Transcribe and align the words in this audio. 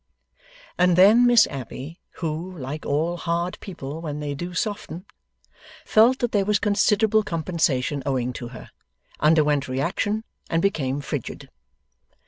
And 0.79 0.95
then 0.95 1.27
Miss 1.27 1.45
Abbey, 1.51 1.99
who, 2.13 2.57
like 2.57 2.87
all 2.87 3.17
hard 3.17 3.59
people 3.59 4.01
when 4.01 4.19
they 4.19 4.33
do 4.33 4.55
soften, 4.55 5.05
felt 5.85 6.17
that 6.17 6.31
there 6.31 6.43
was 6.43 6.57
considerable 6.57 7.21
compensation 7.21 8.01
owing 8.03 8.33
to 8.33 8.47
her, 8.47 8.71
underwent 9.19 9.67
reaction 9.67 10.23
and 10.49 10.59
became 10.59 11.01
frigid. 11.01 11.51